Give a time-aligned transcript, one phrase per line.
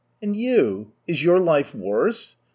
[0.19, 2.35] "And you, is your life worse?